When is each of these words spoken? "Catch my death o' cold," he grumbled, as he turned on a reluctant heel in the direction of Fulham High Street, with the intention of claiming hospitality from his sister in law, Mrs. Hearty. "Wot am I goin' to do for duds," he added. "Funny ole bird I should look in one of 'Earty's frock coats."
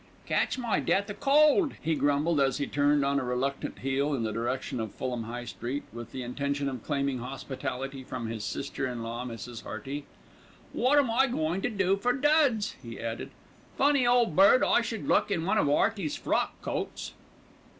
"Catch 0.25 0.57
my 0.57 0.79
death 0.79 1.11
o' 1.11 1.13
cold," 1.13 1.75
he 1.79 1.93
grumbled, 1.93 2.41
as 2.41 2.57
he 2.57 2.65
turned 2.65 3.05
on 3.05 3.19
a 3.19 3.23
reluctant 3.23 3.77
heel 3.77 4.15
in 4.15 4.23
the 4.23 4.31
direction 4.33 4.79
of 4.79 4.95
Fulham 4.95 5.25
High 5.25 5.45
Street, 5.45 5.83
with 5.93 6.11
the 6.11 6.23
intention 6.23 6.67
of 6.67 6.83
claiming 6.83 7.19
hospitality 7.19 8.03
from 8.03 8.25
his 8.25 8.43
sister 8.43 8.87
in 8.87 9.03
law, 9.03 9.23
Mrs. 9.23 9.61
Hearty. 9.61 10.05
"Wot 10.73 10.97
am 10.97 11.11
I 11.11 11.27
goin' 11.27 11.61
to 11.61 11.69
do 11.69 11.97
for 11.97 12.13
duds," 12.13 12.75
he 12.81 12.99
added. 12.99 13.29
"Funny 13.77 14.07
ole 14.07 14.25
bird 14.25 14.63
I 14.63 14.81
should 14.81 15.07
look 15.07 15.29
in 15.29 15.45
one 15.45 15.59
of 15.59 15.69
'Earty's 15.69 16.15
frock 16.15 16.59
coats." 16.63 17.13